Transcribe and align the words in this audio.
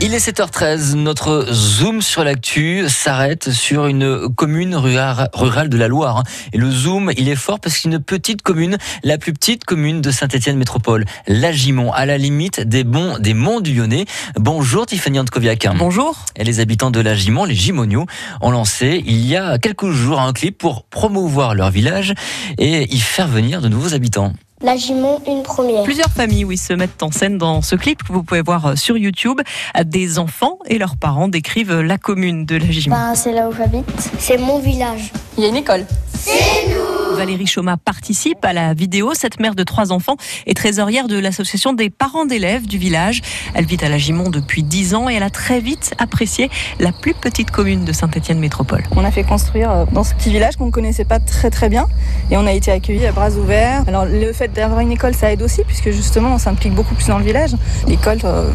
Il 0.00 0.14
est 0.14 0.24
7h13, 0.24 0.94
notre 0.94 1.52
zoom 1.52 2.02
sur 2.02 2.22
l'actu 2.22 2.84
s'arrête 2.88 3.50
sur 3.50 3.86
une 3.86 4.28
commune 4.32 4.76
rurale 4.76 5.68
de 5.68 5.76
la 5.76 5.88
Loire. 5.88 6.22
Et 6.52 6.56
le 6.56 6.70
zoom, 6.70 7.10
il 7.16 7.28
est 7.28 7.34
fort 7.34 7.58
parce 7.58 7.78
qu'une 7.78 7.98
petite 7.98 8.42
commune, 8.42 8.78
la 9.02 9.18
plus 9.18 9.32
petite 9.32 9.64
commune 9.64 10.00
de 10.00 10.12
Saint-Étienne 10.12 10.56
Métropole, 10.56 11.04
Lagimont, 11.26 11.90
à 11.90 12.06
la 12.06 12.16
limite 12.16 12.60
des, 12.60 12.84
bons, 12.84 13.18
des 13.18 13.34
monts 13.34 13.60
du 13.60 13.74
Lyonnais. 13.74 14.04
Bonjour 14.36 14.86
Tiffany 14.86 15.18
Antkoviak. 15.18 15.66
Bonjour. 15.76 16.16
Et 16.36 16.44
les 16.44 16.60
habitants 16.60 16.92
de 16.92 17.00
Lagimont, 17.00 17.44
les 17.44 17.56
Gimoniaux, 17.56 18.06
ont 18.40 18.52
lancé 18.52 19.02
il 19.04 19.26
y 19.26 19.34
a 19.34 19.58
quelques 19.58 19.90
jours 19.90 20.20
un 20.20 20.32
clip 20.32 20.58
pour 20.58 20.84
promouvoir 20.84 21.56
leur 21.56 21.72
village 21.72 22.14
et 22.56 22.84
y 22.94 23.00
faire 23.00 23.26
venir 23.26 23.60
de 23.60 23.66
nouveaux 23.66 23.94
habitants. 23.94 24.32
La 24.62 24.76
Gimont, 24.76 25.20
une 25.26 25.42
première. 25.42 25.84
Plusieurs 25.84 26.10
familles, 26.10 26.44
oui, 26.44 26.56
se 26.56 26.72
mettent 26.72 27.02
en 27.02 27.12
scène 27.12 27.38
dans 27.38 27.62
ce 27.62 27.76
clip 27.76 28.02
que 28.02 28.12
vous 28.12 28.24
pouvez 28.24 28.42
voir 28.42 28.66
euh, 28.66 28.74
sur 28.74 28.98
YouTube. 28.98 29.40
Des 29.84 30.18
enfants 30.18 30.58
et 30.66 30.78
leurs 30.78 30.96
parents 30.96 31.28
décrivent 31.28 31.80
la 31.80 31.96
commune 31.96 32.44
de 32.44 32.56
la 32.56 32.66
Gimont. 32.66 32.96
Ben, 32.96 33.14
c'est 33.14 33.32
là 33.32 33.48
où 33.48 33.52
j'habite. 33.52 33.86
C'est 34.18 34.38
mon 34.38 34.58
village. 34.58 35.12
Il 35.36 35.44
y 35.44 35.46
a 35.46 35.50
une 35.50 35.56
école. 35.56 35.86
C'est 36.12 36.68
nous 36.68 36.97
Valérie 37.18 37.48
Choma 37.48 37.76
participe 37.76 38.44
à 38.44 38.52
la 38.52 38.74
vidéo. 38.74 39.12
Cette 39.12 39.40
mère 39.40 39.56
de 39.56 39.64
trois 39.64 39.90
enfants 39.90 40.16
est 40.46 40.56
trésorière 40.56 41.08
de 41.08 41.18
l'association 41.18 41.72
des 41.72 41.90
parents 41.90 42.26
d'élèves 42.26 42.68
du 42.68 42.78
village. 42.78 43.22
Elle 43.54 43.66
vit 43.66 43.76
à 43.82 43.88
la 43.88 43.98
Gimont 43.98 44.30
depuis 44.30 44.62
dix 44.62 44.94
ans 44.94 45.10
et 45.10 45.14
elle 45.14 45.24
a 45.24 45.30
très 45.30 45.58
vite 45.58 45.94
apprécié 45.98 46.48
la 46.78 46.92
plus 46.92 47.14
petite 47.14 47.50
commune 47.50 47.84
de 47.84 47.92
Saint-Étienne 47.92 48.38
Métropole. 48.38 48.84
On 48.94 49.04
a 49.04 49.10
fait 49.10 49.24
construire 49.24 49.72
euh, 49.72 49.84
dans 49.90 50.04
ce 50.04 50.14
petit 50.14 50.30
village 50.30 50.56
qu'on 50.56 50.66
ne 50.66 50.70
connaissait 50.70 51.04
pas 51.04 51.18
très 51.18 51.50
très 51.50 51.68
bien 51.68 51.88
et 52.30 52.36
on 52.36 52.46
a 52.46 52.52
été 52.52 52.70
accueillis 52.70 53.06
à 53.06 53.10
bras 53.10 53.32
ouverts. 53.32 53.82
Alors 53.88 54.04
le 54.04 54.32
fait 54.32 54.52
d'avoir 54.52 54.78
une 54.78 54.92
école, 54.92 55.12
ça 55.12 55.32
aide 55.32 55.42
aussi 55.42 55.62
puisque 55.66 55.90
justement 55.90 56.34
on 56.34 56.38
s'implique 56.38 56.74
beaucoup 56.74 56.94
plus 56.94 57.08
dans 57.08 57.18
le 57.18 57.24
village. 57.24 57.50
L'école 57.88 58.20
euh, 58.22 58.48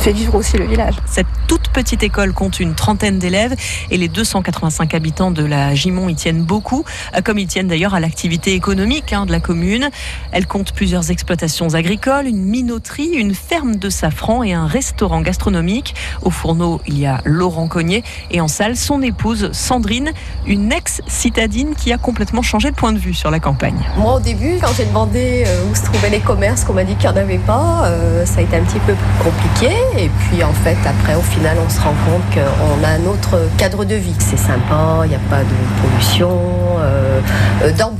fait 0.00 0.12
vivre 0.12 0.34
aussi 0.34 0.56
le 0.56 0.66
village. 0.66 0.94
Cette 1.06 1.28
toute 1.46 1.68
petite 1.68 2.02
école 2.02 2.32
compte 2.32 2.58
une 2.58 2.74
trentaine 2.74 3.20
d'élèves 3.20 3.54
et 3.92 3.96
les 3.96 4.08
285 4.08 4.92
habitants 4.94 5.30
de 5.30 5.44
la 5.44 5.72
Gimont 5.76 6.08
y 6.08 6.16
tiennent 6.16 6.42
beaucoup, 6.42 6.84
euh, 7.14 7.20
comme 7.22 7.38
ils 7.38 7.46
tiennent 7.46 7.68
d'ailleurs 7.68 7.94
à 7.94 8.00
l'activité 8.08 8.54
économique 8.54 9.12
hein, 9.12 9.26
de 9.26 9.32
la 9.32 9.38
commune. 9.38 9.90
Elle 10.32 10.46
compte 10.46 10.72
plusieurs 10.72 11.10
exploitations 11.10 11.74
agricoles, 11.74 12.26
une 12.26 12.42
minoterie, 12.42 13.10
une 13.12 13.34
ferme 13.34 13.76
de 13.76 13.90
safran 13.90 14.42
et 14.42 14.54
un 14.54 14.66
restaurant 14.66 15.20
gastronomique. 15.20 15.94
Au 16.22 16.30
fourneau, 16.30 16.80
il 16.86 16.98
y 16.98 17.04
a 17.04 17.20
Laurent 17.26 17.68
Cognet 17.68 18.02
et 18.30 18.40
en 18.40 18.48
salle, 18.48 18.76
son 18.76 19.02
épouse 19.02 19.50
Sandrine, 19.52 20.12
une 20.46 20.72
ex-citadine 20.72 21.74
qui 21.74 21.92
a 21.92 21.98
complètement 21.98 22.40
changé 22.40 22.70
de 22.70 22.76
point 22.76 22.94
de 22.94 22.98
vue 22.98 23.12
sur 23.12 23.30
la 23.30 23.40
campagne. 23.40 23.78
Moi, 23.98 24.14
au 24.14 24.20
début, 24.20 24.54
quand 24.58 24.72
j'ai 24.74 24.86
demandé 24.86 25.44
euh, 25.46 25.70
où 25.70 25.74
se 25.74 25.84
trouvaient 25.84 26.08
les 26.08 26.20
commerces, 26.20 26.64
qu'on 26.64 26.72
m'a 26.72 26.84
dit 26.84 26.94
qu'il 26.94 27.10
n'y 27.10 27.14
en 27.14 27.20
avait 27.20 27.36
pas, 27.36 27.88
euh, 27.88 28.24
ça 28.24 28.38
a 28.38 28.42
été 28.42 28.56
un 28.56 28.62
petit 28.62 28.80
peu 28.86 28.94
compliqué. 29.22 29.74
Et 29.98 30.08
puis, 30.08 30.42
en 30.42 30.54
fait, 30.54 30.78
après, 30.86 31.14
au 31.14 31.20
final, 31.20 31.58
on 31.62 31.68
se 31.68 31.80
rend 31.80 31.94
compte 32.06 32.22
qu'on 32.32 32.84
a 32.84 32.88
un 32.88 33.04
autre 33.04 33.38
cadre 33.58 33.84
de 33.84 33.96
vie. 33.96 34.16
C'est 34.18 34.38
sympa, 34.38 35.02
il 35.04 35.10
n'y 35.10 35.14
a 35.14 35.28
pas 35.28 35.42
de 35.42 35.82
pollution, 35.82 36.38
euh, 36.80 37.20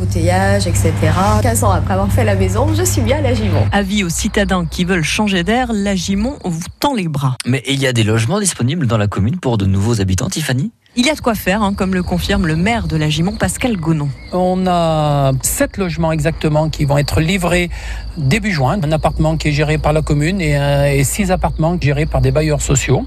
d'embouteillage, 0.09 0.67
etc. 0.67 0.93
15 1.43 1.65
ans 1.65 1.71
après 1.71 1.95
avoir 1.95 2.11
fait 2.11 2.25
la 2.25 2.35
maison, 2.35 2.73
je 2.75 2.83
suis 2.83 3.03
bien 3.03 3.19
à 3.19 3.21
la 3.21 3.35
Gimont. 3.35 3.67
Avis 3.73 4.05
aux 4.05 4.09
citadins 4.09 4.65
qui 4.65 4.85
veulent 4.85 5.05
changer 5.05 5.45
d'air, 5.45 5.71
la 5.73 5.95
Gimont 5.95 6.39
vous 6.45 6.61
tend 6.81 6.95
les 6.95 7.09
bras. 7.09 7.37
Mais 7.47 7.63
il 7.69 7.81
y 7.81 7.87
a 7.87 7.93
des 7.93 8.05
logements 8.05 8.41
disponibles 8.41 8.87
dans 8.87 8.97
la 8.97 9.07
commune 9.07 9.39
pour 9.39 9.59
de 9.59 9.67
nouveaux 9.67 10.01
habitants, 10.01 10.31
Tiffany? 10.31 10.71
Il 10.97 11.07
y 11.07 11.11
a 11.11 11.15
de 11.15 11.21
quoi 11.21 11.35
faire, 11.35 11.63
hein, 11.63 11.75
comme 11.75 11.95
le 11.95 12.03
confirme 12.03 12.47
le 12.47 12.57
maire 12.57 12.89
de 12.89 12.97
la 12.97 13.09
Gimont, 13.09 13.37
Pascal 13.37 13.77
Gonon. 13.77 14.09
On 14.33 14.67
a 14.67 15.33
sept 15.43 15.77
logements 15.77 16.11
exactement 16.11 16.71
qui 16.71 16.87
vont 16.87 16.99
être 16.99 17.21
livrés 17.21 17.71
début 18.17 18.51
juin. 18.51 18.81
Un 18.83 18.93
appartement 18.93 19.37
qui 19.37 19.49
est 19.49 19.53
géré 19.53 19.77
par 19.79 19.93
la 19.93 20.03
commune 20.03 20.41
et, 20.41 20.55
et 20.97 21.05
six 21.05 21.31
appartements 21.31 21.77
gérés 21.81 22.07
par 22.07 22.21
des 22.21 22.31
bailleurs 22.31 22.63
sociaux. 22.63 23.05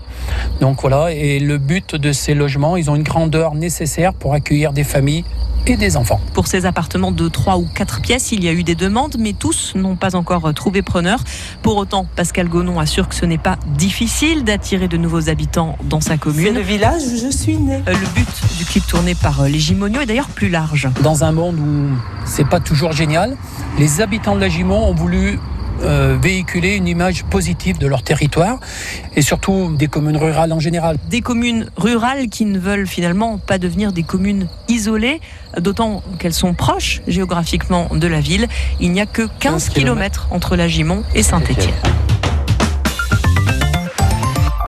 Donc 0.61 0.81
voilà, 0.81 1.11
et 1.11 1.39
le 1.39 1.57
but 1.57 1.95
de 1.95 2.11
ces 2.11 2.35
logements, 2.35 2.77
ils 2.77 2.89
ont 2.91 2.95
une 2.95 3.03
grandeur 3.03 3.55
nécessaire 3.55 4.13
pour 4.13 4.33
accueillir 4.33 4.71
des 4.71 4.83
familles 4.83 5.25
et 5.67 5.77
des 5.77 5.97
enfants. 5.97 6.19
Pour 6.33 6.47
ces 6.47 6.65
appartements 6.65 7.11
de 7.11 7.27
3 7.27 7.57
ou 7.57 7.67
4 7.73 8.01
pièces, 8.01 8.31
il 8.31 8.43
y 8.43 8.47
a 8.47 8.53
eu 8.53 8.63
des 8.63 8.75
demandes, 8.75 9.15
mais 9.19 9.33
tous 9.33 9.73
n'ont 9.75 9.95
pas 9.95 10.15
encore 10.15 10.53
trouvé 10.53 10.81
preneur. 10.81 11.19
Pour 11.61 11.77
autant, 11.77 12.05
Pascal 12.15 12.49
Gonon 12.49 12.79
assure 12.79 13.07
que 13.07 13.15
ce 13.15 13.25
n'est 13.25 13.37
pas 13.37 13.57
difficile 13.77 14.43
d'attirer 14.43 14.87
de 14.87 14.97
nouveaux 14.97 15.29
habitants 15.29 15.77
dans 15.83 16.01
sa 16.01 16.17
commune. 16.17 16.45
C'est 16.47 16.53
le 16.53 16.61
village 16.61 17.03
où 17.03 17.17
je 17.17 17.31
suis 17.31 17.57
né. 17.57 17.83
Le 17.85 18.13
but 18.13 18.57
du 18.57 18.65
clip 18.65 18.85
tourné 18.87 19.15
par 19.15 19.43
les 19.43 19.59
Gimoniaux 19.59 20.01
est 20.01 20.05
d'ailleurs 20.05 20.29
plus 20.29 20.49
large. 20.49 20.89
Dans 21.03 21.23
un 21.23 21.31
monde 21.31 21.59
où 21.59 21.89
c'est 22.25 22.47
pas 22.47 22.59
toujours 22.59 22.91
génial, 22.91 23.37
les 23.77 24.01
habitants 24.01 24.35
de 24.35 24.41
la 24.41 24.49
Gimont 24.49 24.89
ont 24.89 24.95
voulu 24.95 25.39
euh, 25.83 26.17
véhiculer 26.21 26.75
une 26.75 26.87
image 26.87 27.23
positive 27.25 27.77
de 27.77 27.87
leur 27.87 28.03
territoire 28.03 28.59
et 29.15 29.21
surtout 29.21 29.75
des 29.75 29.87
communes 29.87 30.17
rurales 30.17 30.53
en 30.53 30.59
général. 30.59 30.97
Des 31.09 31.21
communes 31.21 31.69
rurales 31.77 32.29
qui 32.29 32.45
ne 32.45 32.59
veulent 32.59 32.87
finalement 32.87 33.37
pas 33.37 33.57
devenir 33.57 33.91
des 33.91 34.03
communes 34.03 34.47
isolées, 34.67 35.21
d'autant 35.59 36.03
qu'elles 36.19 36.33
sont 36.33 36.53
proches 36.53 37.01
géographiquement 37.07 37.87
de 37.93 38.07
la 38.07 38.19
ville. 38.19 38.47
Il 38.79 38.91
n'y 38.91 39.01
a 39.01 39.05
que 39.05 39.23
15, 39.23 39.69
15 39.69 39.69
km 39.69 40.27
entre 40.31 40.55
la 40.55 40.67
Gimont 40.67 41.03
et 41.15 41.23
Saint-Étienne. 41.23 41.73